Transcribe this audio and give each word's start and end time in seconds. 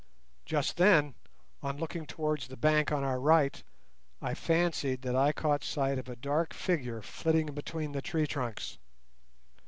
Just 0.45 0.77
then, 0.77 1.13
on 1.61 1.77
looking 1.77 2.07
towards 2.07 2.47
the 2.47 2.57
bank 2.57 2.91
on 2.91 3.03
our 3.03 3.19
right, 3.19 3.61
I 4.19 4.33
fancied 4.33 5.03
that 5.03 5.15
I 5.15 5.31
caught 5.31 5.63
sight 5.63 5.99
of 5.99 6.09
a 6.09 6.15
dark 6.15 6.55
figure 6.55 7.03
flitting 7.03 7.53
between 7.53 7.91
the 7.91 8.01
tree 8.01 8.25
trunks. 8.25 8.79